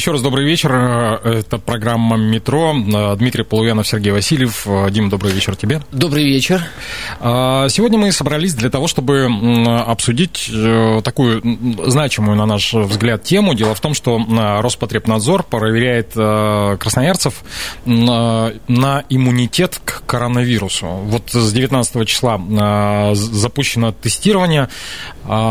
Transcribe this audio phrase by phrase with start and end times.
[0.00, 0.72] Еще раз добрый вечер.
[0.72, 2.72] Это программа «Метро».
[3.18, 4.66] Дмитрий Полуянов, Сергей Васильев.
[4.88, 5.82] Дим, добрый вечер тебе.
[5.92, 6.62] Добрый вечер.
[7.20, 9.28] Сегодня мы собрались для того, чтобы
[9.86, 11.42] обсудить э, такую
[11.86, 13.52] значимую, на наш взгляд, тему.
[13.52, 14.18] Дело в том, что
[14.62, 17.34] Роспотребнадзор проверяет э, красноярцев
[17.84, 20.86] на иммунитет к коронавирусу.
[20.86, 24.70] Вот с 19 числа э, запущено тестирование,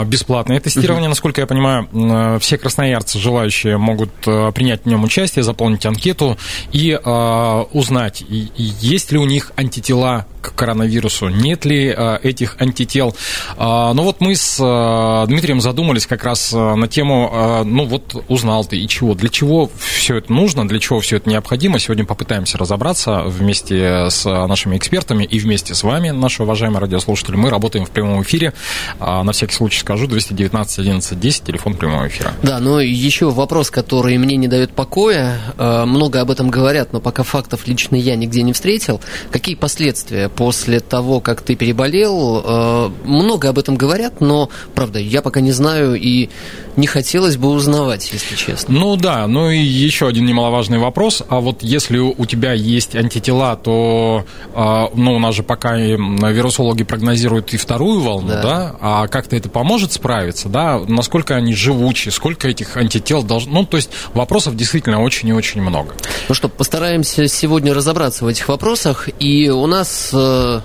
[0.05, 1.09] бесплатное тестирование, угу.
[1.09, 2.39] насколько я понимаю.
[2.39, 6.37] Все красноярцы, желающие, могут Э, принять в нем участие, заполнить анкету
[6.71, 13.15] и э, узнать, есть ли у них антитела к коронавирусу, нет ли э, этих антител.
[13.57, 18.65] Э, ну вот мы с э, Дмитрием задумались как раз на тему, ну вот узнал
[18.65, 21.79] ты и чего, для чего все это нужно, для чего все это необходимо.
[21.79, 27.35] Сегодня попытаемся разобраться вместе с нашими экспертами и вместе с вами, наши уважаемые радиослушатели.
[27.35, 28.53] Мы работаем в прямом эфире.
[28.99, 32.33] На всякий случай скажу, 219 11 10, телефон прямого эфира.
[32.43, 35.39] Да, но еще вопрос, который мне не дает покоя.
[35.57, 39.01] Много об этом говорят, но пока фактов лично я нигде не встретил.
[39.31, 42.43] Какие последствия после того, как ты переболел?
[42.45, 46.29] Э, много об этом говорят, но, правда, я пока не знаю и
[46.75, 48.73] не хотелось бы узнавать, если честно.
[48.73, 51.21] Ну да, ну и еще один немаловажный вопрос.
[51.27, 56.83] А вот если у тебя есть антитела, то, э, ну, у нас же пока вирусологи
[56.83, 58.41] прогнозируют и вторую волну, да?
[58.41, 58.75] да?
[58.79, 60.79] А как-то это поможет справиться, да?
[60.87, 63.61] Насколько они живучи, сколько этих антител должно...
[63.61, 65.93] Ну, то есть вопросов действительно очень и очень много.
[66.27, 69.09] Ну что, постараемся сегодня разобраться в этих вопросах.
[69.19, 70.61] И у нас э,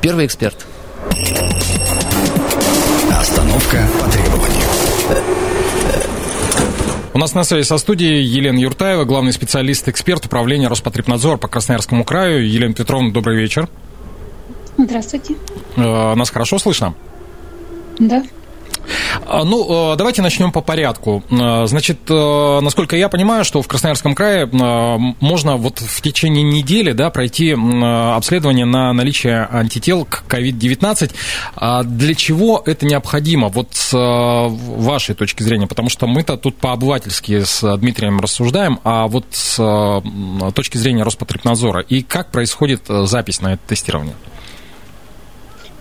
[0.00, 0.66] первый эксперт.
[3.10, 4.62] Остановка по требованию.
[7.14, 12.48] У нас на связи со студией Елена Юртаева, главный специалист-эксперт управления Роспотребнадзора по Красноярскому краю.
[12.48, 13.68] Елена Петровна, добрый вечер.
[14.78, 15.34] Здравствуйте.
[15.76, 16.94] Э, нас хорошо слышно?
[17.98, 18.22] Да.
[19.26, 21.22] А, ну, э, давайте начнем по порядку.
[21.30, 26.92] Э, значит, э, насколько я понимаю, что в Красноярском крае можно вот в течение недели
[26.92, 31.12] да, пройти обследование на наличие антител к COVID-19.
[31.56, 33.48] А для чего это необходимо?
[33.48, 39.26] Вот с вашей точки зрения, потому что мы-то тут по-обывательски с Дмитрием рассуждаем, а вот
[39.30, 40.02] с
[40.54, 41.80] точки зрения Роспотребнадзора.
[41.80, 44.14] И как происходит запись на это тестирование?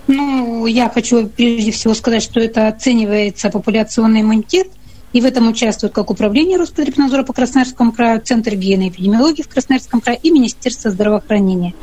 [0.07, 4.67] Ну, я хочу прежде всего сказать, что это оценивается популяционный иммунитет,
[5.13, 9.49] и в этом участвуют как Управление Роспотребнадзора по Красноярскому краю, Центр гигиены и эпидемиологии в
[9.49, 11.73] Красноярском крае и Министерство здравоохранения.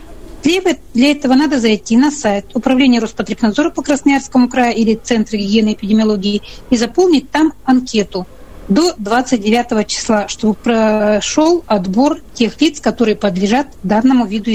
[0.42, 0.60] Для,
[0.94, 5.74] для этого надо зайти на сайт Управления Роспотребнадзора по Красноярскому краю или Центра гигиены и
[5.74, 8.26] эпидемиологии и заполнить там анкету
[8.68, 14.52] до 29 числа, чтобы прошел отбор тех лиц, которые подлежат данному виду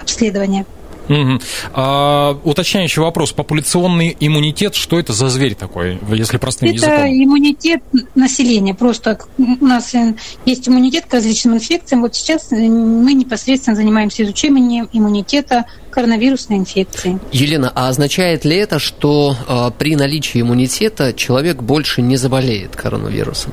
[0.00, 0.64] обследования.
[1.08, 1.40] Угу.
[1.72, 3.32] А, уточняющий вопрос.
[3.32, 6.94] Популяционный иммунитет, что это за зверь такой, если простым это языком?
[6.94, 7.82] Это иммунитет
[8.14, 8.74] населения.
[8.74, 10.14] Просто у нас э,
[10.44, 12.02] есть иммунитет к различным инфекциям.
[12.02, 17.18] Вот сейчас э, мы непосредственно занимаемся изучением иммунитета коронавирусной инфекции.
[17.32, 23.52] Елена, а означает ли это, что э, при наличии иммунитета человек больше не заболеет коронавирусом?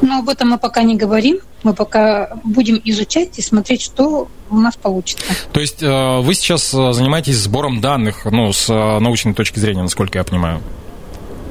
[0.00, 1.38] Но об этом мы пока не говорим.
[1.62, 5.24] Мы пока будем изучать и смотреть, что у нас получится.
[5.52, 9.82] То есть э, вы сейчас э, занимаетесь сбором данных, ну, с э, научной точки зрения,
[9.82, 10.60] насколько я понимаю?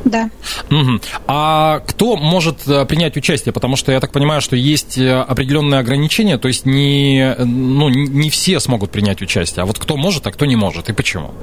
[0.05, 0.29] Да.
[0.71, 1.01] Угу.
[1.27, 3.51] А кто может принять участие?
[3.51, 8.61] Потому что я так понимаю, что есть определенные ограничения, то есть не, ну, не все
[8.61, 9.63] смогут принять участие.
[9.63, 11.33] А вот кто может, а кто не может, и почему?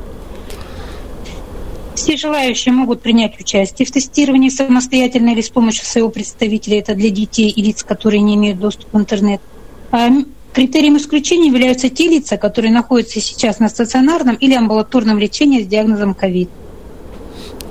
[1.95, 6.81] Все желающие могут принять участие в тестировании самостоятельно или с помощью своего представителя.
[6.81, 9.41] Это для детей и лиц, которые не имеют доступа в интернет.
[9.93, 10.09] А
[10.53, 16.15] критерием исключения являются те лица, которые находятся сейчас на стационарном или амбулаторном лечении с диагнозом
[16.15, 16.49] ковид.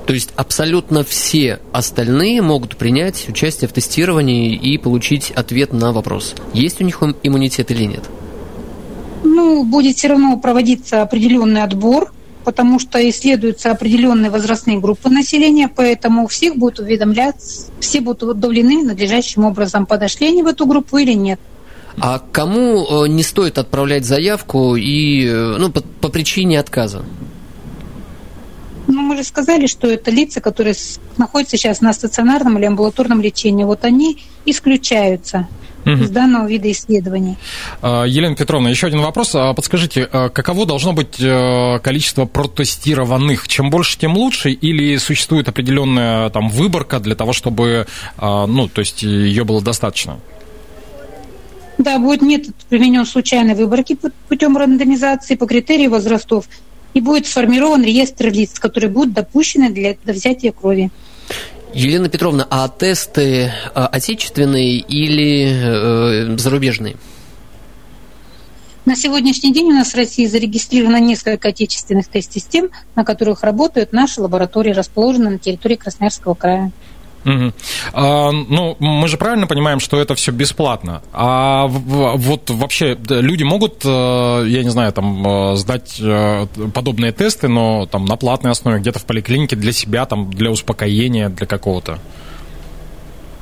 [0.06, 6.36] То есть абсолютно все остальные могут принять участие в тестировании и получить ответ на вопрос,
[6.54, 8.04] есть у них иммунитет или нет?
[9.24, 12.12] Ну, будет все равно проводиться определенный отбор
[12.44, 19.46] потому что исследуются определенные возрастные группы населения, поэтому всех будут уведомляться, все будут удовлены надлежащим
[19.46, 21.40] образом, подошли они в эту группу или нет.
[22.00, 27.04] А кому э, не стоит отправлять заявку и э, ну, по, по причине отказа?
[28.88, 30.76] Ну, мы же сказали, что это лица, которые
[31.18, 33.64] находятся сейчас на стационарном или амбулаторном лечении.
[33.64, 35.48] Вот они исключаются.
[35.86, 37.36] из данного вида исследований.
[37.82, 39.36] А, Елена Петровна, еще один вопрос.
[39.36, 43.50] А, подскажите, а, каково должно быть э, количество протестированных?
[43.50, 44.52] Чем больше, тем лучше?
[44.52, 47.86] Или существует определенная там выборка для того, чтобы,
[48.18, 50.20] ну, то есть ее было достаточно?
[51.78, 53.98] Да, будет метод применен случайной выборки
[54.30, 56.46] путем рандомизации по критерию возрастов
[56.94, 60.92] и будет сформирован реестр лиц, которые будут допущены для, для взятия крови.
[61.74, 66.98] Елена Петровна, а тесты а, отечественные или э, зарубежные?
[68.86, 74.22] На сегодняшний день у нас в России зарегистрировано несколько отечественных тест-систем, на которых работают наши
[74.22, 76.72] лаборатории, расположенные на территории Красноярского края.
[77.26, 77.54] Угу.
[77.94, 81.02] А, ну, мы же правильно понимаем, что это все бесплатно.
[81.14, 87.48] А вот вообще люди могут, э, я не знаю, там э, сдать э, подобные тесты,
[87.48, 92.00] но там на платной основе, где-то в поликлинике для себя, там для успокоения, для какого-то.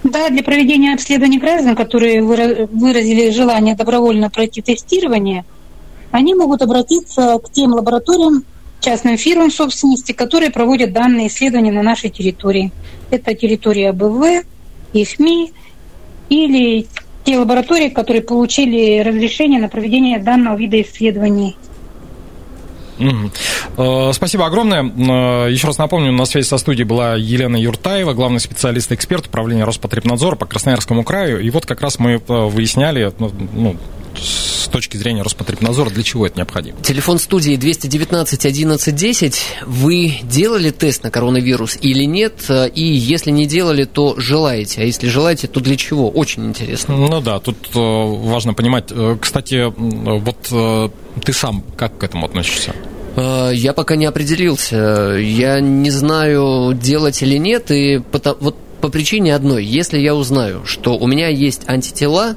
[0.03, 5.45] Да, для проведения обследований граждан, которые выразили желание добровольно пройти тестирование,
[6.11, 8.43] они могут обратиться к тем лабораториям,
[8.81, 12.71] частным фирмам собственности, которые проводят данные исследования на нашей территории.
[13.09, 14.43] Это территория БВ,
[14.93, 15.53] ИХМИ
[16.29, 16.87] или
[17.23, 21.55] те лаборатории, которые получили разрешение на проведение данного вида исследований.
[22.99, 24.13] Угу.
[24.13, 24.83] Спасибо огромное.
[24.83, 30.35] Э, еще раз напомню, на связи со студией была Елена Юртаева, главный специалист-эксперт управления Роспотребнадзора
[30.35, 31.41] по Красноярскому краю.
[31.41, 33.75] И вот как раз мы э, выясняли, ну, ну
[34.61, 36.79] с точки зрения Роспотребнадзора, для чего это необходимо?
[36.81, 39.41] Телефон студии 219 11 10.
[39.65, 42.49] Вы делали тест на коронавирус или нет?
[42.73, 44.81] И если не делали, то желаете.
[44.81, 46.09] А если желаете, то для чего?
[46.09, 46.95] Очень интересно.
[46.95, 48.85] Ну да, тут э, важно понимать.
[48.91, 50.89] Э, кстати, вот э,
[51.23, 52.73] ты сам как к этому относишься?
[53.17, 55.17] Я пока не определился.
[55.19, 57.69] Я не знаю, делать или нет.
[57.69, 58.01] И
[58.39, 59.63] вот по причине одной.
[59.65, 62.35] Если я узнаю, что у меня есть антитела,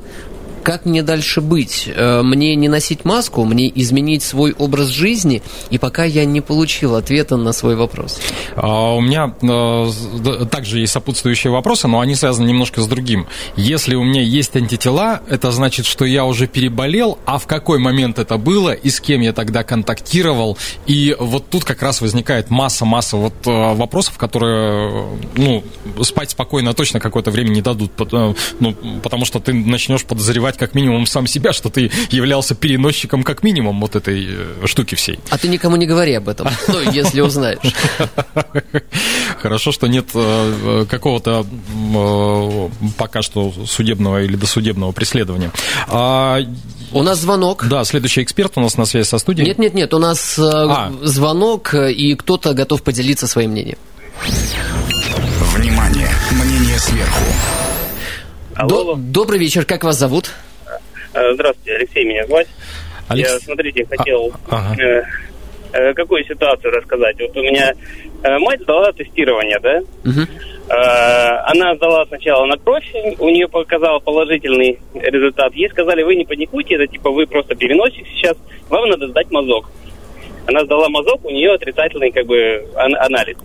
[0.65, 1.89] как мне дальше быть?
[1.95, 6.97] Э, мне не носить маску, мне изменить свой образ жизни, и пока я не получил
[6.97, 8.19] ответа на свой вопрос.
[8.57, 13.27] А, у меня э, также есть сопутствующие вопросы, но они связаны немножко с другим.
[13.57, 18.19] Если у меня есть антитела, это значит, что я уже переболел, а в какой момент
[18.19, 20.57] это было и с кем я тогда контактировал.
[20.87, 25.63] И вот тут как раз возникает масса-масса вот э, вопросов, которые, ну,
[26.03, 27.93] спать спокойно точно какое-то время не дадут,
[28.61, 33.23] ну, потому что ты начнешь подозревать признать как минимум сам себя, что ты являлся переносчиком
[33.23, 35.19] как минимум вот этой э, штуки всей.
[35.31, 37.59] А ты никому не говори об этом, ну, если узнаешь.
[39.43, 41.45] Хорошо, что нет э, какого-то
[41.95, 45.51] э, пока что судебного или досудебного преследования.
[45.89, 46.39] А,
[46.93, 47.67] у нас звонок.
[47.69, 49.49] Да, следующий эксперт у нас на связи со студией.
[49.49, 50.93] Нет, нет, нет, у нас а.
[51.03, 53.79] звонок, и кто-то готов поделиться своим мнением.
[55.55, 57.25] Внимание, мнение сверху.
[58.57, 58.95] Алло.
[58.97, 60.31] Добрый вечер, как вас зовут?
[61.13, 62.47] Э, здравствуйте, Алексей меня звать.
[63.09, 63.33] Алекс...
[63.33, 64.83] Я, смотрите, хотел а, ага.
[64.83, 65.03] э,
[65.73, 67.17] э, какую ситуацию рассказать.
[67.21, 67.73] Вот у меня
[68.23, 69.79] э, мать сдала тестирование, да?
[70.05, 70.21] Угу.
[70.69, 70.73] Э,
[71.47, 75.53] она сдала сначала на кровь, у нее показал положительный результат.
[75.55, 78.37] Ей сказали, вы не паникуйте, это типа вы просто переносите сейчас,
[78.69, 79.69] вам надо сдать мазок.
[80.47, 83.37] Она сдала мазок, у нее отрицательный как бы анализ.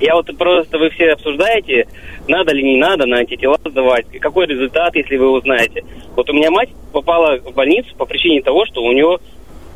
[0.00, 1.88] Я вот просто, вы все обсуждаете,
[2.28, 5.84] надо ли не надо на антитела сдавать, какой результат, если вы узнаете.
[6.14, 9.18] Вот у меня мать попала в больницу по причине того, что у нее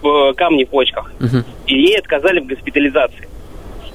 [0.05, 1.45] э, камни в почках, uh-huh.
[1.67, 3.29] и ей отказали в госпитализации.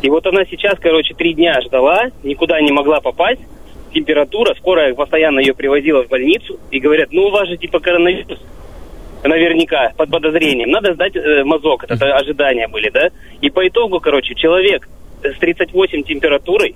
[0.02, 3.42] И вот она сейчас, короче, три дня ждала, никуда не могла попасть,
[3.94, 8.40] температура, скорая постоянно ее привозила в больницу, и говорят, ну у вас же типа коронавирус,
[9.24, 13.10] наверняка, под подозрением, надо сдать э, мазок, это ожидания были, да?
[13.42, 14.88] И по итогу, короче, человек
[15.34, 16.76] с 38 температурой,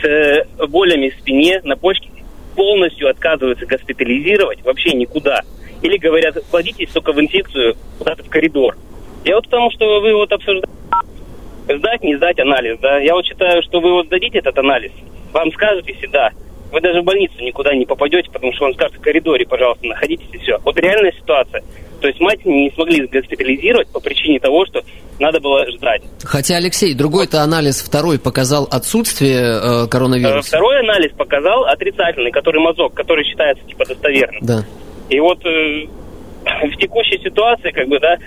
[0.00, 2.08] с э, болями в спине, на почке,
[2.56, 5.40] полностью отказываются госпитализировать вообще никуда.
[5.82, 8.76] Или говорят, кладитесь только в инфекцию куда-то в коридор.
[9.24, 10.68] Я вот потому, что вы вот обсуждаете,
[11.68, 14.92] сдать, не сдать анализ, да, я вот считаю, что вы вот сдадите этот анализ,
[15.32, 16.30] вам скажут, если да,
[16.70, 20.28] вы даже в больницу никуда не попадете, потому что он скажет в коридоре, пожалуйста, находитесь
[20.32, 20.58] и все.
[20.64, 21.62] Вот реальная ситуация.
[22.04, 24.82] То есть мать не смогли госпитализировать по причине того, что
[25.18, 26.02] надо было ждать.
[26.22, 30.40] Хотя, Алексей, другой-то анализ второй показал отсутствие э, коронавируса.
[30.40, 34.42] Э, второй анализ показал отрицательный, который мазок, который считается типа достоверным.
[34.42, 34.66] Да.
[35.08, 35.86] И вот э,
[36.74, 38.18] в текущей ситуации, как бы, да,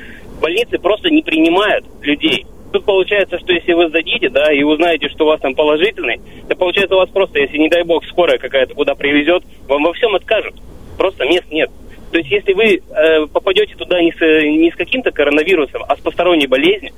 [0.41, 2.47] больницы просто не принимают людей.
[2.73, 6.19] Тут получается, что если вы сдадите, да, и узнаете, что у вас там положительный,
[6.49, 9.93] то получается у вас просто, если, не дай бог, скорая какая-то куда привезет, вам во
[9.93, 10.55] всем откажут.
[10.97, 11.69] Просто мест нет.
[12.17, 15.99] То есть, если вы э, попадете туда не с, не с каким-то коронавирусом, а с
[15.99, 16.91] посторонней болезнью,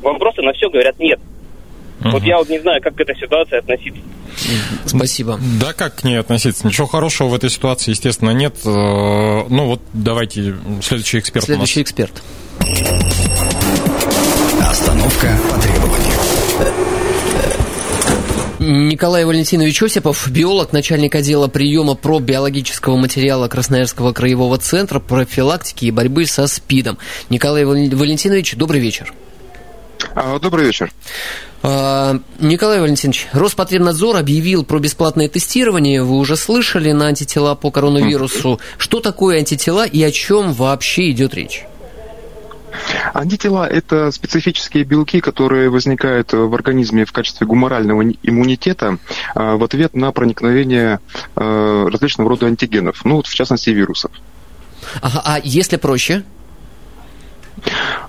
[0.00, 1.18] вам просто на все говорят нет.
[1.98, 2.10] Uh-huh.
[2.12, 4.00] Вот я вот не знаю, как к этой ситуации относиться.
[4.86, 5.40] Спасибо.
[5.60, 6.64] Да, как к ней относиться?
[6.68, 8.58] Ничего хорошего в этой ситуации, естественно, нет.
[8.64, 8.68] Э,
[9.48, 11.46] ну вот давайте следующий эксперт.
[11.46, 12.22] Следующий эксперт.
[14.60, 15.79] Остановка по требованию.
[18.72, 25.90] Николай Валентинович Осипов, биолог, начальник отдела приема проб биологического материала Красноярского краевого центра профилактики и
[25.90, 26.96] борьбы со СПИДом.
[27.30, 29.12] Николай Валентинович, добрый вечер.
[30.14, 30.92] А, добрый вечер.
[31.64, 36.04] А, Николай Валентинович, Роспотребнадзор объявил про бесплатное тестирование.
[36.04, 38.60] Вы уже слышали на антитела по коронавирусу.
[38.78, 41.64] Что такое антитела и о чем вообще идет речь?
[43.14, 48.98] Антитела– это специфические белки, которые возникают в организме в качестве гуморального иммунитета
[49.34, 51.00] а, в ответ на проникновение
[51.34, 54.10] различного рода антигенов, ну, вот в частности, вирусов.
[55.02, 56.24] Ага, а если проще?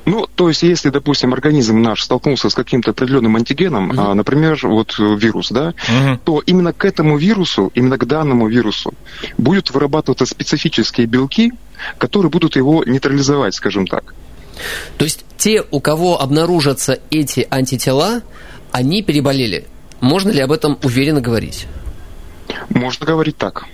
[0.05, 4.11] Ну, то есть, если, допустим, организм наш столкнулся с каким-то определенным антигеном, uh-huh.
[4.11, 6.19] а, например, вот вирус, да, uh-huh.
[6.23, 8.93] то именно к этому вирусу, именно к данному вирусу
[9.37, 11.53] будут вырабатываться специфические белки,
[11.97, 14.13] которые будут его нейтрализовать, скажем так.
[14.97, 18.21] То есть те, у кого обнаружатся эти антитела,
[18.71, 19.67] они переболели.
[19.99, 21.67] Можно ли об этом уверенно говорить?
[22.69, 23.65] Можно говорить так.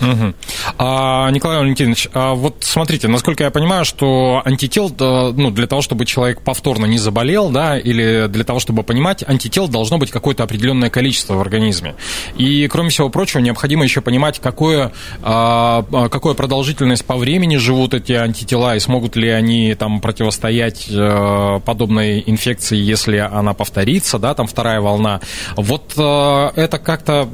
[0.00, 0.34] Угу.
[0.78, 6.04] А, Николай Валентинович, а вот смотрите, насколько я понимаю, что антител, ну, для того, чтобы
[6.04, 10.90] человек повторно не заболел, да, или для того, чтобы понимать, антител должно быть какое-то определенное
[10.90, 11.94] количество в организме.
[12.36, 17.94] И, кроме всего прочего, необходимо еще понимать, какое, а, а, какое продолжительность по времени живут
[17.94, 24.34] эти антитела, и смогут ли они там противостоять а, подобной инфекции, если она повторится, да,
[24.34, 25.20] там вторая волна.
[25.56, 27.28] Вот а, это как-то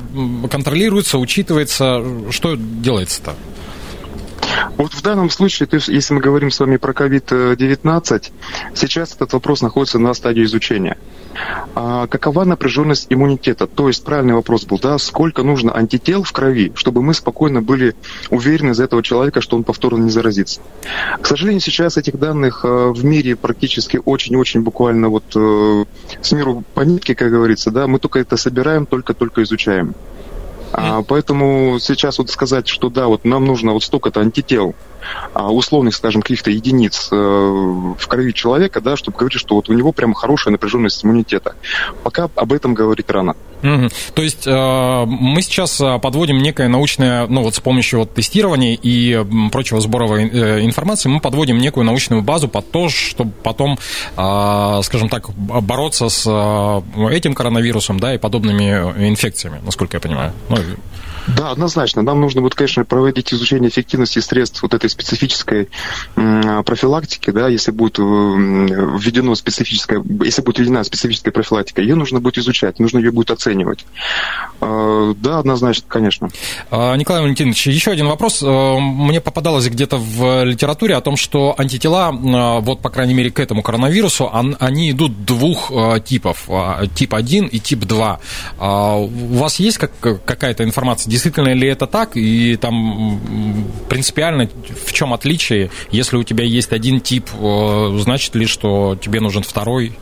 [0.50, 3.35] контролируется, учитывается, что делается-то?
[4.76, 8.32] Вот в данном случае, то есть, если мы говорим с вами про COVID-19,
[8.75, 10.97] сейчас этот вопрос находится на стадии изучения.
[11.75, 13.66] А какова напряженность иммунитета?
[13.66, 17.94] То есть правильный вопрос был, да, сколько нужно антител в крови, чтобы мы спокойно были
[18.30, 20.61] уверены за этого человека, что он повторно не заразится.
[21.21, 25.85] К сожалению, сейчас этих данных э, в мире практически очень-очень буквально вот э,
[26.21, 29.94] с миру по нитке, как говорится, да, мы только это собираем, только-только изучаем.
[30.73, 34.75] А, поэтому сейчас вот сказать, что да, вот нам нужно вот столько-то антител,
[35.35, 39.75] а, условных, скажем, каких-то единиц э, в крови человека, да, чтобы говорить, что вот у
[39.75, 41.55] него прямо хорошая напряженность иммунитета.
[42.02, 43.37] Пока об этом говорить рано.
[43.62, 43.88] Угу.
[44.14, 48.78] То есть э, мы сейчас э, подводим некое научное, ну вот с помощью вот тестирования
[48.81, 53.78] и прочего сбора информации, мы подводим некую научную базу под то, чтобы потом,
[54.14, 58.64] скажем так, бороться с этим коронавирусом, да, и подобными
[59.09, 60.33] инфекциями, насколько я понимаю.
[60.49, 60.57] Ну,
[61.26, 62.02] да, однозначно.
[62.02, 65.69] Нам нужно будет, конечно, проводить изучение эффективности средств вот этой специфической
[66.14, 72.38] профилактики, да, если будет э, введено специфическое, если будет введена специфическая профилактика, ее нужно будет
[72.38, 73.85] изучать, нужно ее будет оценивать.
[74.61, 76.31] А, да, однозначно, конечно.
[76.71, 78.43] А, Николай Валентинович, еще один вопрос.
[78.43, 83.31] Э, мне попадалось где-то в литературе о том, что антитела, э, вот, по крайней мере,
[83.31, 85.73] к этому коронавирусу, они идут двух
[86.05, 86.49] типов,
[86.95, 88.21] тип 1 и тип 2.
[88.59, 93.21] А, у вас есть какая-то информация, действительно ли это так, и там
[93.90, 94.49] принципиально
[94.87, 99.42] в чем отличие, если у тебя есть один тип, э, значит ли, что тебе нужен
[99.42, 99.92] второй?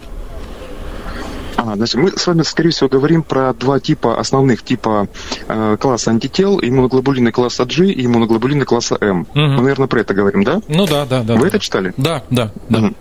[1.57, 5.09] А, значит, мы с вами, скорее всего, говорим про два типа, основных типа
[5.49, 9.23] э, класса антител, иммуноглобулины класса G и иммуноглобулины класса M.
[9.23, 9.29] Угу.
[9.35, 10.61] Мы, наверное, про это говорим, да?
[10.69, 11.35] Ну да, да, да.
[11.35, 11.49] Вы да.
[11.49, 11.93] это читали?
[11.97, 12.79] Да, да, да.
[12.79, 12.95] Угу.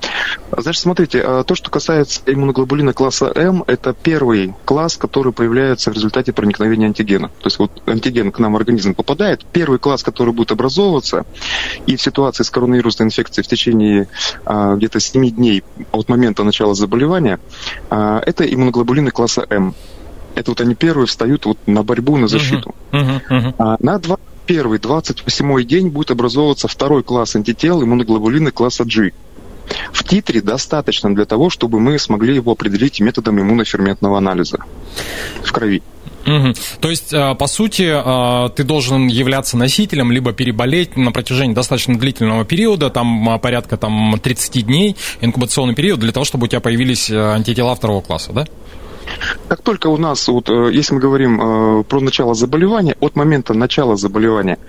[0.58, 5.94] Значит, смотрите, э, то, что касается иммуноглобулина класса М, это первый класс, который появляется в
[5.94, 7.30] результате проникновения антигена.
[7.30, 11.26] То есть вот антиген к нам в организм попадает, первый класс, который будет образовываться,
[11.86, 14.08] и в ситуации с коронавирусной инфекцией в течение
[14.46, 17.40] а, где-то 7 дней от момента начала заболевания,
[17.90, 19.76] а, это иммуноглобулины класса М.
[20.36, 22.74] Это вот они первые встают вот на борьбу, на защиту.
[22.92, 23.76] Uh-huh, uh-huh, uh-huh.
[23.80, 29.12] на 21 28 день будет образовываться второй класс антител иммуноглобулины класса G.
[29.92, 34.60] В титре достаточно для того, чтобы мы смогли его определить методом иммуноферментного анализа
[35.44, 35.84] в крови.
[36.30, 36.54] Угу.
[36.82, 41.98] То есть, а, по сути, а, ты должен являться носителем, либо переболеть на протяжении достаточно
[41.98, 46.60] длительного периода, там а, порядка там, 30 дней, инкубационный период, для того, чтобы у тебя
[46.60, 48.46] появились антитела второго класса, да?
[49.48, 53.54] Как только у нас, вот, э, если мы говорим э, про начало заболевания, от момента
[53.54, 54.60] начала заболевания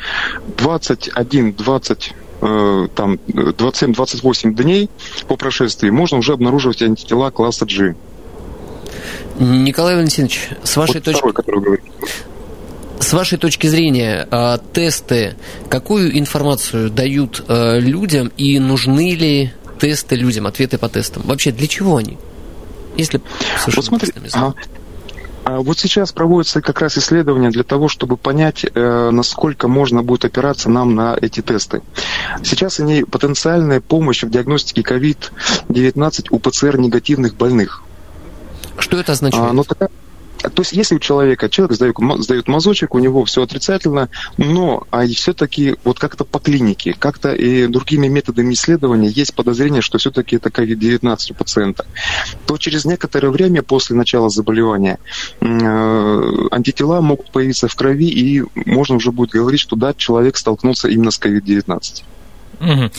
[0.56, 4.88] 21-20 э, там 27-28 дней
[5.28, 7.94] по прошествии можно уже обнаруживать антитела класса G.
[9.38, 11.28] Николай Валентинович, с вашей вот точки...
[11.28, 11.80] Второй,
[13.00, 15.34] с вашей точки зрения, э, тесты
[15.68, 21.22] какую информацию дают э, людям и нужны ли тесты людям, ответы по тестам?
[21.24, 22.18] Вообще, для чего они?
[22.96, 23.20] Если
[23.66, 24.52] вот смотри, а,
[25.44, 30.26] А вот сейчас проводятся как раз исследования для того, чтобы понять, э, насколько можно будет
[30.26, 31.82] опираться нам на эти тесты.
[32.44, 37.82] Сейчас они потенциальная помощь в диагностике COVID-19 у ПЦР-негативных больных.
[38.80, 39.50] Что это означает?
[39.50, 39.88] А, ну, такая,
[40.42, 44.08] то есть, если у человека, человек сдает, сдает мазочек, у него все отрицательно,
[44.38, 49.98] но а все-таки вот как-то по клинике, как-то и другими методами исследования есть подозрение, что
[49.98, 51.84] все-таки это COVID-19 у пациента,
[52.46, 54.98] то через некоторое время после начала заболевания
[55.40, 55.44] э,
[56.50, 61.10] антитела могут появиться в крови, и можно уже будет говорить, что да, человек столкнулся именно
[61.10, 62.02] с COVID-19.
[62.60, 62.90] Угу.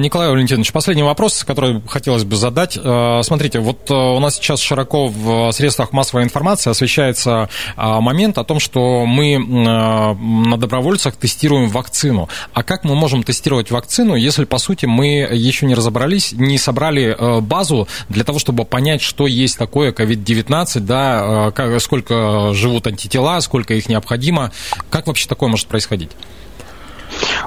[0.00, 2.78] Николай Валентинович, последний вопрос, который хотелось бы задать.
[2.82, 8.36] А, смотрите, вот а, у нас сейчас широко в средствах массовой информации освещается а, момент
[8.36, 12.28] о том, что мы на добровольцах тестируем вакцину.
[12.52, 17.16] А как мы можем тестировать вакцину, если, по сути, мы еще не разобрались, не собрали
[17.40, 23.88] базу для того, чтобы понять, что есть такое COVID-19, да, сколько живут антитела, сколько их
[23.88, 24.52] необходимо,
[24.90, 26.10] как вообще такое может происходить?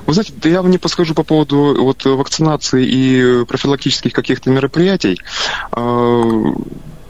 [0.06, 5.20] Вы знаете, я вам не подскажу по поводу вот, вакцинации и профилактических каких-то мероприятий.
[5.72, 6.24] А,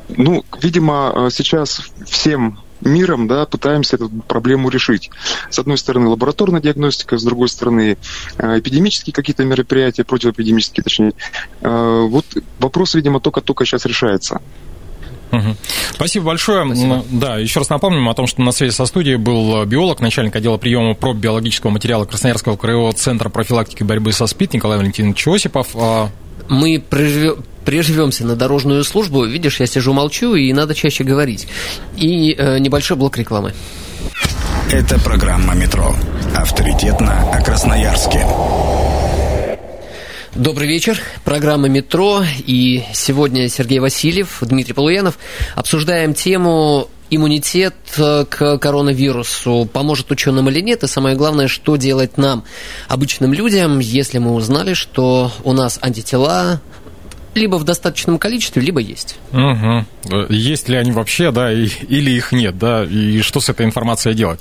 [0.09, 5.09] ну, видимо, сейчас всем миром да, пытаемся эту проблему решить.
[5.49, 7.97] С одной стороны, лабораторная диагностика, с другой стороны,
[8.37, 11.13] э, эпидемические какие-то мероприятия, противоэпидемические, точнее.
[11.61, 12.25] Э, вот
[12.59, 14.41] вопрос, видимо, только-только сейчас решается.
[15.33, 15.55] Угу.
[15.95, 16.65] Спасибо большое.
[16.65, 17.03] Спасибо.
[17.09, 20.57] Да, еще раз напомним о том, что на связи со студией был биолог, начальник отдела
[20.57, 25.69] приема проб биологического материала Красноярского краевого центра профилактики борьбы со СПИД Николай Валентинович Осипов.
[25.75, 26.09] А,
[26.49, 29.25] Мы приживемся на дорожную службу.
[29.25, 31.47] Видишь, я сижу молчу, и надо чаще говорить.
[31.97, 33.53] И э, небольшой блок рекламы.
[34.71, 35.95] Это программа «Метро».
[36.35, 38.25] Авторитетно о Красноярске.
[40.35, 40.99] Добрый вечер.
[41.23, 42.23] Программа «Метро».
[42.47, 45.19] И сегодня Сергей Васильев, Дмитрий Полуянов.
[45.55, 52.17] Обсуждаем тему иммунитет э, к коронавирусу поможет ученым или нет, и самое главное, что делать
[52.17, 52.45] нам,
[52.87, 56.61] обычным людям, если мы узнали, что у нас антитела
[57.35, 59.17] либо в достаточном количестве, либо есть.
[59.31, 59.85] Угу.
[60.29, 64.15] Есть ли они вообще, да, и, или их нет, да, и что с этой информацией
[64.15, 64.39] делать.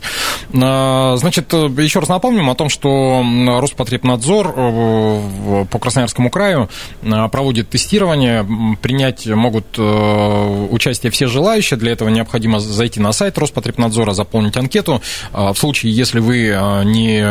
[0.53, 3.25] А, значит, еще раз напомним о том, что
[3.61, 6.69] Роспотребнадзор э, по Красноярскому краю
[7.03, 8.47] э, проводит тестирование,
[8.81, 15.01] принять могут э, участие все желающие, для этого необходимо зайти на сайт Роспотребнадзора, заполнить анкету.
[15.33, 16.43] А, в случае, если вы
[16.85, 17.23] не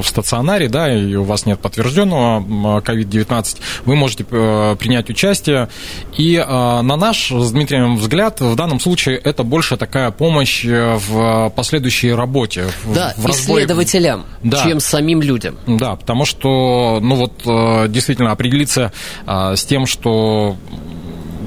[0.00, 4.24] в стационаре, да, и у вас нет подтвержденного COVID-19, вы можете
[4.76, 5.68] принять участие.
[6.16, 11.50] И на наш с Дмитрием взгляд, в данном случае это больше такая помощь э, в
[11.50, 12.66] последующей работе.
[12.94, 14.62] Да, в исследователям, да.
[14.62, 15.56] чем самим людям.
[15.66, 18.92] Да, потому что, ну вот, э, действительно определиться
[19.26, 20.56] э, с тем, что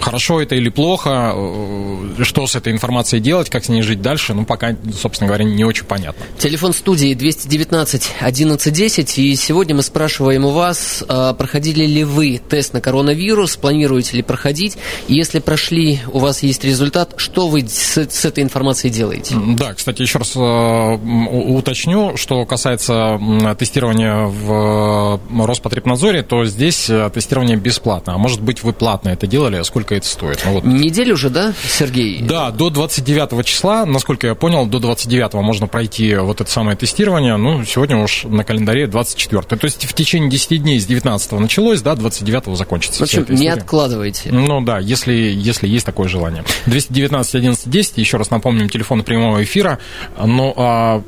[0.02, 4.34] хорошо это или плохо, э, что с этой информацией делать, как с ней жить дальше,
[4.34, 6.26] ну, пока, собственно говоря, не очень понятно.
[6.38, 12.74] Телефон студии 219 1110, и сегодня мы спрашиваем у вас, а, проходили ли вы тест
[12.74, 18.26] на коронавирус, планируете ли проходить, если прошли, у вас есть результат, что вы с, с
[18.26, 19.36] этой информацией делаете?
[19.58, 23.20] Да, кстати, еще раз э, уточню, что касается
[23.58, 29.62] тестирования в э, Роспотребнадзоре, то здесь тестирование бесплатно, а может быть вы платно это делали,
[29.64, 30.42] сколько сколько это стоит.
[30.46, 30.64] Ну, вот.
[30.66, 32.22] Неделю уже, да, Сергей?
[32.22, 37.38] Да, до 29 числа, насколько я понял, до 29 можно пройти вот это самое тестирование.
[37.38, 41.82] Ну, сегодня уж на календаре 24 То есть в течение 10 дней с 19 началось,
[41.82, 43.00] да, 29 закончится.
[43.00, 44.30] В общем, не откладывайте.
[44.32, 46.44] Ну да, если, если есть такое желание.
[46.66, 49.80] 219 11 10, еще раз напомним, телефон прямого эфира.
[50.22, 51.02] Ну, а,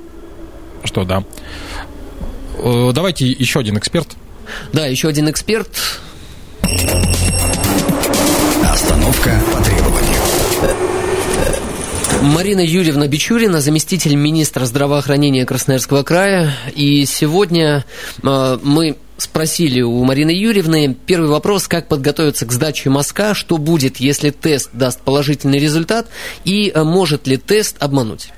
[0.86, 1.24] что, да.
[2.58, 4.08] Э, давайте еще один эксперт.
[4.72, 5.70] Да, еще один эксперт.
[8.90, 10.20] Остановка по требованию.
[12.24, 16.56] Марина Юрьевна Бичурина, заместитель министра здравоохранения Красноярского края.
[16.74, 17.86] И сегодня
[18.24, 23.98] э, мы спросили у Марины Юрьевны первый вопрос, как подготовиться к сдаче мазка, что будет,
[23.98, 26.08] если тест даст положительный результат,
[26.44, 28.32] и э, может ли тест обмануть.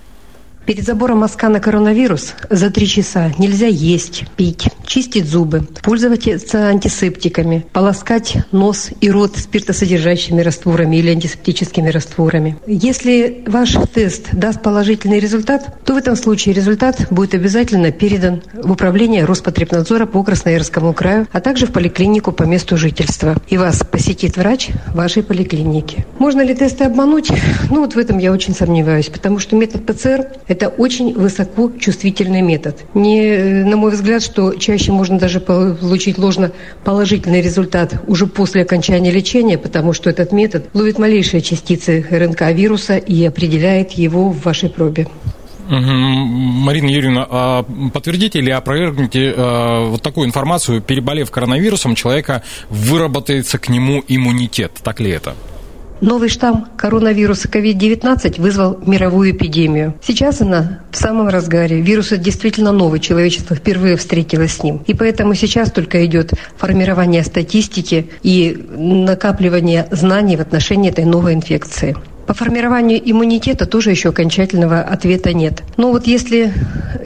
[0.66, 7.66] Перед забором мазка на коронавирус за три часа нельзя есть, пить, чистить зубы, пользоваться антисептиками,
[7.74, 12.58] полоскать нос и рот спиртосодержащими растворами или антисептическими растворами.
[12.68, 18.72] Если ваш тест даст положительный результат, то в этом случае результат будет обязательно передан в
[18.72, 23.36] управление Роспотребнадзора по Красноярскому краю, а также в поликлинику по месту жительства.
[23.50, 26.06] И вас посетит врач вашей поликлиники.
[26.20, 27.32] Можно ли тесты обмануть?
[27.72, 32.84] Ну вот в этом я очень сомневаюсь, потому что метод ПЦР– это очень высокочувствительный метод.
[32.94, 36.52] Не, на мой взгляд, что чаще можно даже получить ложно
[36.84, 42.98] положительный результат уже после окончания лечения, потому что этот метод ловит малейшие частицы РНК вируса
[42.98, 45.08] и определяет его в вашей пробе.
[45.70, 53.70] Марина Юрьевна, а подтвердите или опровергните э, вот такую информацию, переболев коронавирусом, человека выработается к
[53.70, 54.74] нему иммунитет.
[54.84, 55.34] Так ли это?
[56.02, 59.94] Новый штамм коронавируса COVID-19 вызвал мировую эпидемию.
[60.02, 61.80] Сейчас она в самом разгаре.
[61.80, 64.82] Вирус действительно новый, человечество впервые встретилось с ним.
[64.88, 71.96] И поэтому сейчас только идет формирование статистики и накапливание знаний в отношении этой новой инфекции.
[72.32, 75.64] По формированию иммунитета тоже еще окончательного ответа нет.
[75.76, 76.54] Но вот если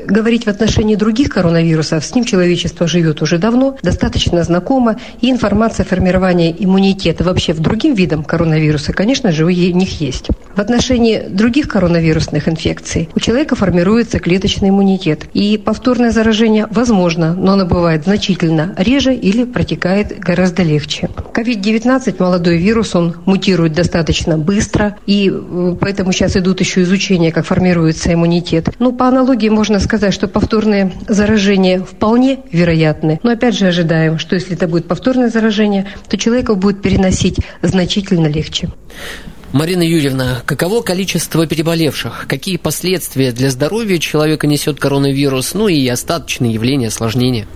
[0.05, 5.83] говорить в отношении других коронавирусов, с ним человечество живет уже давно, достаточно знакомо, и информация
[5.83, 10.27] о формировании иммунитета вообще в другим видам коронавируса, конечно же, у них есть.
[10.55, 15.25] В отношении других коронавирусных инфекций у человека формируется клеточный иммунитет.
[15.33, 21.09] И повторное заражение возможно, но оно бывает значительно реже или протекает гораздо легче.
[21.33, 27.31] COVID-19, молодой вирус, он мутирует достаточно быстро, и и э, поэтому сейчас идут еще изучения,
[27.31, 28.69] как формируется иммунитет.
[28.79, 33.19] Ну, по аналогии можно сказать, что повторные заражения вполне вероятны.
[33.23, 38.27] Но опять же ожидаем, что если это будет повторное заражение, то человека будет переносить значительно
[38.27, 38.69] легче.
[39.53, 42.25] Марина Юрьевна, каково количество переболевших?
[42.27, 45.53] Какие последствия для здоровья человека несет коронавирус?
[45.53, 47.47] Ну и остаточные явления, осложнения?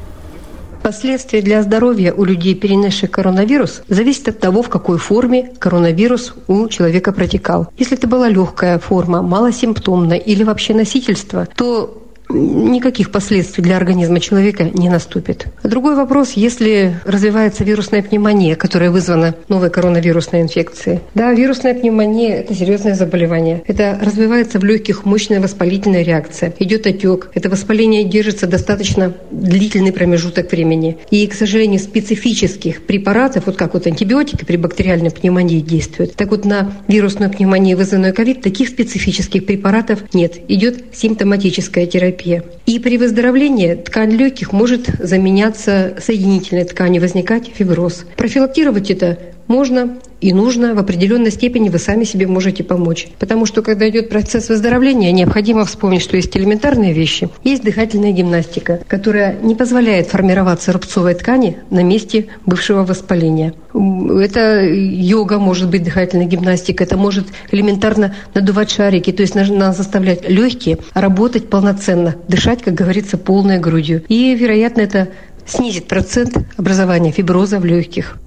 [0.81, 6.67] Последствия для здоровья у людей, перенесших коронавирус, зависят от того, в какой форме коронавирус у
[6.67, 7.67] человека протекал.
[7.77, 14.63] Если это была легкая форма, малосимптомная или вообще носительство, то никаких последствий для организма человека
[14.63, 15.47] не наступит.
[15.63, 20.99] Другой вопрос, если развивается вирусная пневмония, которая вызвана новой коронавирусной инфекцией.
[21.15, 23.63] Да, вирусная пневмония– это серьезное заболевание.
[23.67, 26.53] Это развивается в легких мощная воспалительная реакция.
[26.59, 27.31] Идет отек.
[27.33, 30.97] Это воспаление держится достаточно длительный промежуток времени.
[31.09, 36.45] И, к сожалению, специфических препаратов, вот как вот антибиотики при бактериальной пневмонии действуют, так вот
[36.45, 40.35] на вирусную пневмонию, вызванную ковид, таких специфических препаратов нет.
[40.47, 42.43] Идет симптоматическая терапия терапия.
[42.65, 48.05] И при выздоровлении ткань легких может заменяться соединительной тканью, возникать фиброз.
[48.15, 53.07] Профилактировать это можно и нужно в определенной степени вы сами себе можете помочь.
[53.19, 57.29] Потому что когда идет процесс выздоровления, необходимо вспомнить, что есть элементарные вещи.
[57.43, 63.53] Есть дыхательная гимнастика, которая не позволяет формироваться рубцовой ткани на месте бывшего воспаления.
[63.73, 70.27] Это йога может быть дыхательная гимнастика, это может элементарно надувать шарики, то есть нужно заставлять
[70.29, 74.03] легкие работать полноценно, дышать, как говорится, полной грудью.
[74.07, 75.09] И, вероятно, это
[75.45, 78.17] снизит процент образования фиброза в легких.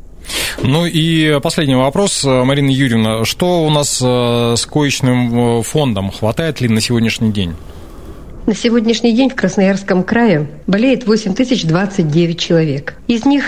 [0.62, 3.24] Ну и последний вопрос, Марина Юрьевна.
[3.24, 6.10] Что у нас э, с коечным э, фондом?
[6.10, 7.54] Хватает ли на сегодняшний день?
[8.46, 12.94] На сегодняшний день в Красноярском крае болеет 8029 человек.
[13.06, 13.44] Из них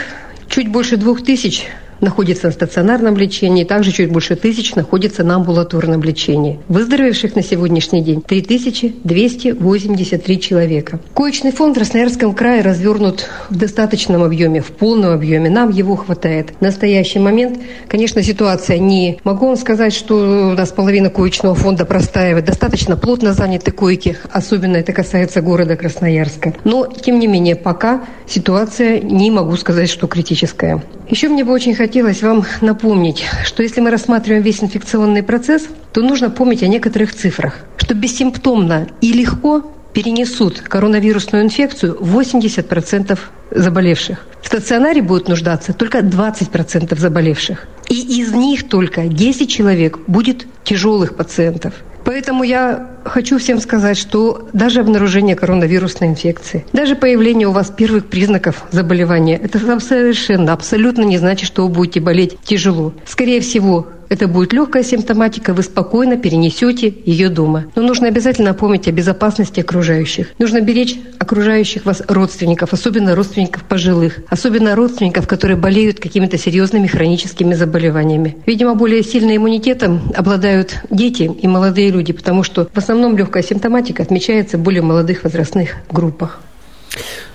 [0.49, 1.65] чуть больше двух тысяч
[2.01, 6.61] находится на стационарном лечении, также чуть больше тысяч находится на амбулаторном лечении.
[6.69, 11.01] Выздоровевших на сегодняшний день 3283 человека.
[11.15, 15.51] Коечный фонд в Красноярском крае развернут в достаточном объеме, в полном объеме.
[15.51, 16.51] Нам его хватает.
[16.59, 19.19] В настоящий момент, конечно, ситуация не...
[19.25, 22.45] Могу вам сказать, что у нас половина коечного фонда простаивает.
[22.45, 26.55] Достаточно плотно заняты койки, особенно это касается города Красноярска.
[26.65, 30.83] Но, тем не менее, пока ситуация не могу сказать, что критическая.
[31.09, 31.84] Еще мне бы очень хотелось
[32.23, 37.61] вам напомнить, что если мы рассматриваем весь инфекционный процесс, то нужно помнить о некоторых цифрах,
[37.77, 43.19] что бессимптомно и легко перенесут коронавирусную инфекцию 80%
[43.51, 44.27] заболевших.
[44.43, 47.67] В стационаре будут нуждаться только 20% заболевших.
[47.89, 51.75] И из них только 10 человек будет тяжелых пациентов.
[52.05, 58.07] Поэтому я хочу всем сказать, что даже обнаружение коронавирусной инфекции, даже появление у вас первых
[58.07, 62.93] признаков заболевания, это совершенно, абсолютно не значит, что вы будете болеть тяжело.
[63.07, 67.67] Скорее всего, это будет легкая симптоматика, вы спокойно перенесете ее дома.
[67.75, 70.29] Но нужно обязательно помнить о безопасности окружающих.
[70.39, 77.55] Нужно беречь окружающих вас родственников, особенно родственников пожилых, особенно родственников, которые болеют какими-то серьезными хроническими
[77.55, 78.37] заболеваниями.
[78.47, 84.03] Видимо, более сильным иммунитетом обладают дети и молодые люди, потому что в основном легкая симптоматика
[84.03, 86.41] отмечается в более молодых возрастных группах.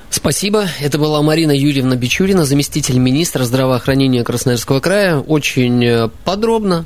[0.10, 0.68] Спасибо.
[0.82, 5.20] Это была Марина Юрьевна Бичурина, заместитель министра здравоохранения Красноярского края.
[5.20, 6.86] Очень э, подробно,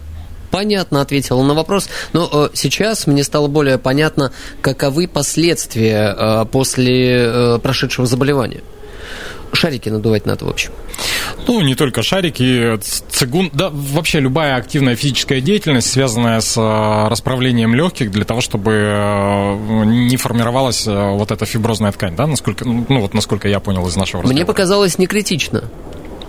[0.51, 1.87] понятно ответила на вопрос.
[2.11, 8.61] Но э, сейчас мне стало более понятно, каковы последствия э, после прошедшего заболевания
[9.55, 10.71] шарики надувать надо, в общем.
[11.47, 17.75] Ну, не только шарики, цигун, да, вообще любая активная физическая деятельность, связанная с э, расправлением
[17.75, 22.99] легких для того, чтобы э, не формировалась э, вот эта фиброзная ткань, да, насколько, ну,
[22.99, 24.33] вот насколько я понял из нашего разговора.
[24.33, 25.63] Мне показалось не критично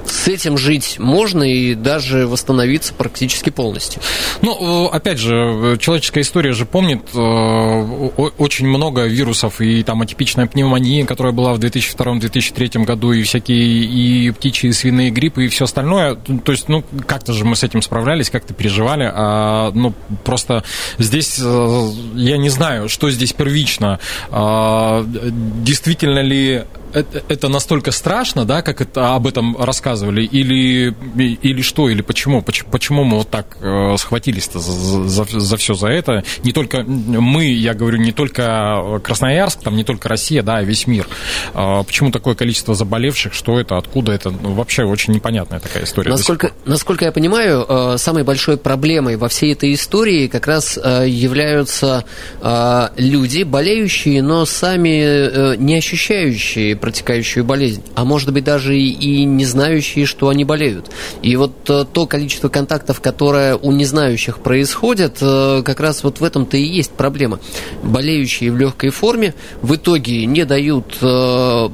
[0.06, 4.02] с этим жить можно и даже восстановиться практически полностью.
[4.42, 11.06] Ну, опять же, человеческая история же помнит э, очень много вирусов, и там атипичная пневмония,
[11.06, 16.14] которая была в 2002-2003 году, и всякие и птичьи, и свиные гриппы, и все остальное.
[16.14, 19.10] То есть, ну, как-то же мы с этим справлялись, как-то переживали.
[19.12, 20.64] А, ну, просто
[20.98, 23.98] здесь э, я не знаю, что здесь первично.
[24.30, 26.64] А, действительно ли
[26.94, 32.40] это, это настолько страшно, да, как это об этом рассказывали, или, или что, или почему?
[32.40, 36.24] Почему, почему мы вот так э, схватились-то за, за, за все за это?
[36.44, 40.86] Не только мы, я говорю, не только Красноярск, там не только Россия, да, а весь
[40.86, 41.06] мир.
[41.54, 43.34] Э, почему такое количество заболевших?
[43.34, 43.76] Что это?
[43.76, 44.30] Откуда это?
[44.30, 46.10] Ну, вообще очень непонятная такая история.
[46.10, 51.06] Насколько, насколько я понимаю, э, самой большой проблемой во всей этой истории как раз э,
[51.08, 52.04] являются
[52.40, 59.24] э, люди, болеющие, но сами э, не ощущающие протекающую болезнь, а может быть даже и
[59.24, 60.90] не знающие, что они болеют.
[61.22, 66.24] И вот э, то количество контактов, которое у незнающих происходит, э, как раз вот в
[66.24, 67.40] этом-то и есть проблема.
[67.82, 71.68] Болеющие в легкой форме в итоге не дают э,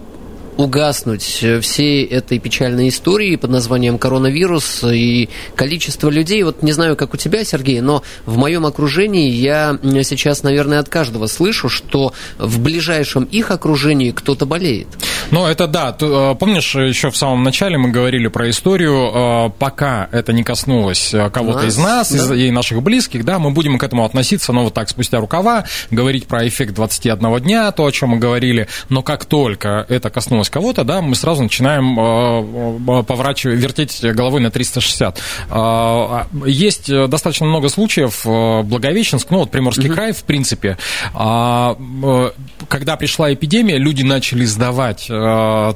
[0.60, 6.96] угаснуть э, всей этой печальной истории под названием коронавирус и количество людей, вот не знаю,
[6.96, 12.12] как у тебя, Сергей, но в моем окружении я сейчас, наверное, от каждого слышу, что
[12.38, 14.88] в ближайшем их окружении кто-то болеет.
[15.30, 15.96] Ну, это да.
[15.98, 21.14] Э, помнишь, еще в самом начале мы говорили про историю, э, пока это не коснулось
[21.32, 22.34] кого-то из нас, да.
[22.34, 26.26] и наших близких, да, мы будем к этому относиться, ну, вот так, спустя рукава, говорить
[26.26, 30.84] про эффект 21 дня, то, о чем мы говорили, но как только это коснулось кого-то,
[30.84, 35.18] да, мы сразу начинаем э, э, поворачивать, вертеть головой на 360.
[35.18, 39.94] Э, а, есть достаточно много случаев, Благовещенск, ну вот Приморский угу.
[39.94, 40.76] край, в принципе,
[41.14, 41.76] а,
[42.68, 45.10] когда пришла эпидемия, люди начали сдавать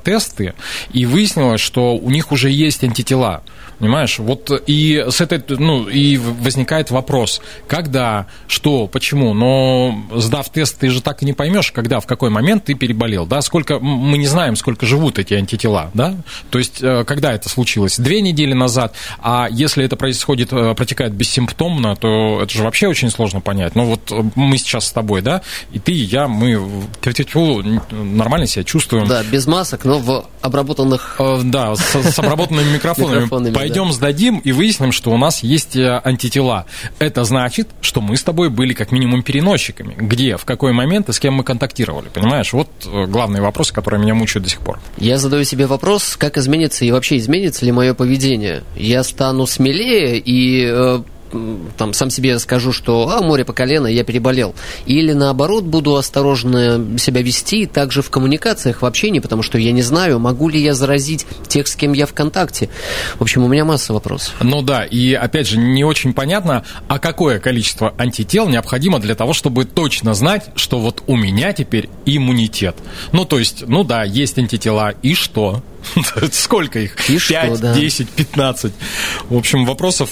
[0.05, 0.55] тесты,
[0.93, 3.43] и выяснилось, что у них уже есть антитела.
[3.79, 4.19] Понимаешь?
[4.19, 9.35] Вот и с этой, ну, и возникает вопрос, когда, что, почему.
[9.35, 13.27] Но сдав тест, ты же так и не поймешь, когда, в какой момент ты переболел,
[13.27, 13.43] да?
[13.43, 16.15] Сколько, мы не знаем, сколько живут эти антитела, да?
[16.51, 17.99] То есть, э, когда это случилось?
[17.99, 18.95] Две недели назад.
[19.21, 23.75] А если это происходит, э, протекает бессимптомно, то это же вообще очень сложно понять.
[23.75, 25.43] Ну, вот э, мы сейчас с тобой, да?
[25.73, 26.61] И ты, и я, мы
[27.91, 29.07] нормально себя чувствуем.
[29.07, 31.21] Да, без масок, но в обработанных...
[31.45, 33.53] Да, с, с обработанными микрофонами.
[33.53, 36.67] Пойдем сдадим и выясним, что у нас есть антитела.
[36.99, 39.95] Это значит, что мы с тобой были как минимум переносчиками.
[39.97, 42.53] Где, в какой момент и с кем мы контактировали, понимаешь?
[42.53, 44.79] Вот главные вопросы, которые меня мучают до сих пор.
[44.97, 48.63] Я задаю себе вопрос, как изменится и вообще изменится ли мое поведение.
[48.77, 51.03] Я стану смелее и э,
[51.77, 54.55] там сам себе скажу, что а, море по колено, я переболел.
[54.87, 59.83] Или наоборот, буду осторожно себя вести, также в коммуникациях, в общении, потому что я не
[59.83, 62.69] знаю, могу ли я заразить тех, с кем я в контакте.
[63.19, 64.35] В общем, у меня масса вопросов.
[64.41, 69.33] Ну да, и опять же, не очень понятно, а какое количество антител необходимо для того,
[69.33, 72.77] чтобы точно знать, что вот у меня теперь иммунитет.
[73.13, 75.63] Ну, то есть, ну да, есть антитела, и что?
[76.33, 76.97] Сколько их?
[77.09, 77.75] И 5, что, да.
[77.75, 78.73] 10, 15.
[79.29, 80.11] В общем, вопросов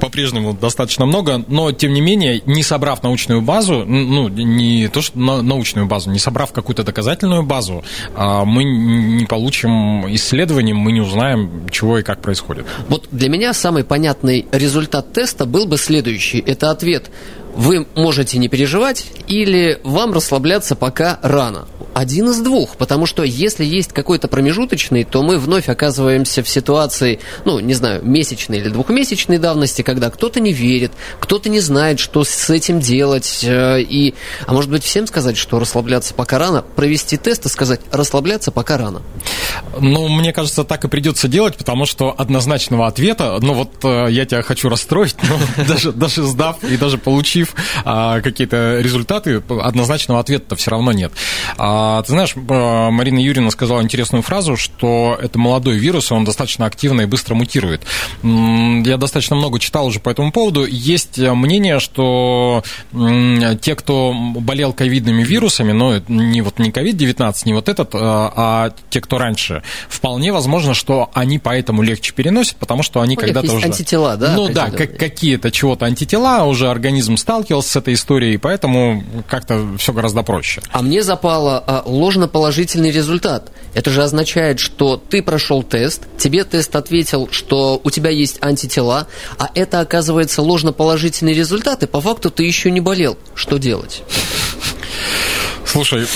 [0.00, 5.18] по-прежнему достаточно много, но тем не менее, не собрав научную базу, ну, не то, что
[5.18, 11.68] научную базу, не собрав какую-то доказательную базу, а, мы не получим исследований, мы не узнаем,
[11.70, 12.66] чего и как происходит.
[12.88, 16.38] Вот для меня самый понятный результат теста был бы следующий.
[16.38, 17.10] Это ответ
[17.56, 21.66] вы можете не переживать или вам расслабляться пока рано.
[21.94, 27.20] Один из двух, потому что если есть какой-то промежуточный, то мы вновь оказываемся в ситуации,
[27.46, 32.24] ну, не знаю, месячной или двухмесячной давности, когда кто-то не верит, кто-то не знает, что
[32.24, 34.14] с этим делать, э, и,
[34.46, 38.76] а может быть, всем сказать, что расслабляться пока рано, провести тест и сказать, расслабляться пока
[38.76, 39.00] рано.
[39.78, 44.24] Ну, мне кажется, так и придется делать, потому что однозначного ответа, ну вот э, я
[44.24, 50.56] тебя хочу расстроить, но даже, даже сдав и даже получив а, какие-то результаты, однозначного ответа
[50.56, 51.12] все равно нет.
[51.58, 56.66] А, ты знаешь, э, Марина Юрьевна сказала интересную фразу, что это молодой вирус, он достаточно
[56.66, 57.82] активно и быстро мутирует.
[58.22, 60.64] Я достаточно много читал уже по этому поводу.
[60.66, 67.68] Есть мнение, что те, кто болел ковидными вирусами, но не вот не COVID-19, не вот
[67.68, 69.45] этот, а те, кто раньше,
[69.88, 73.66] вполне возможно, что они поэтому легче переносят, потому что они когда-то уже...
[73.66, 74.34] антитела, да?
[74.34, 79.92] Ну да, как, какие-то чего-то антитела, уже организм сталкивался с этой историей, поэтому как-то все
[79.92, 80.62] гораздо проще.
[80.70, 83.50] А мне запало а, ложноположительный результат.
[83.74, 89.06] Это же означает, что ты прошел тест, тебе тест ответил, что у тебя есть антитела,
[89.38, 93.18] а это оказывается ложноположительный результат, и по факту ты еще не болел.
[93.34, 94.02] Что делать?
[95.66, 96.06] Слушай,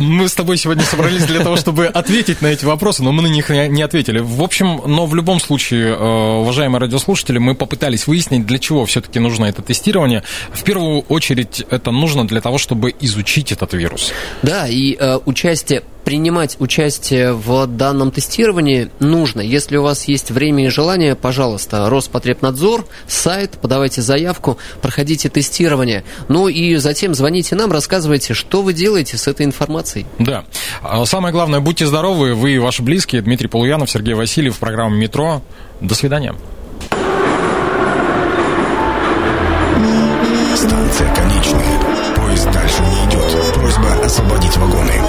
[0.00, 3.26] мы с тобой сегодня собрались для того, чтобы ответить на эти вопросы, но мы на
[3.26, 4.20] них не ответили.
[4.20, 9.18] В общем, но в любом случае, э, уважаемые радиослушатели, мы попытались выяснить, для чего все-таки
[9.18, 10.22] нужно это тестирование.
[10.52, 14.12] В первую очередь, это нужно для того, чтобы изучить этот вирус.
[14.42, 19.40] Да, и э, участие принимать участие в данном тестировании нужно.
[19.40, 26.04] Если у вас есть время и желание, пожалуйста, Роспотребнадзор, сайт, подавайте заявку, проходите тестирование.
[26.28, 30.06] Ну и затем звоните нам, рассказывайте, что вы делаете с этой информацией.
[30.18, 30.44] Да.
[30.82, 33.22] А, самое главное, будьте здоровы, вы и ваши близкие.
[33.22, 35.42] Дмитрий Полуянов, Сергей Васильев, программа «Метро».
[35.80, 36.34] До свидания.
[40.54, 42.14] Станция конечная.
[42.16, 43.54] Поезд дальше не идет.
[43.54, 44.99] Просьба освободить вагоны.